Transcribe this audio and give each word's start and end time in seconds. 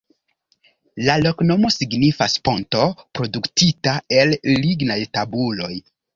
La 1.07 1.17
loknomo 1.23 1.69
signifas: 1.75 2.37
"ponto 2.49 2.87
produktita 3.19 3.95
el 4.23 4.35
lignaj 4.55 4.99
tabuloj". 5.21 5.71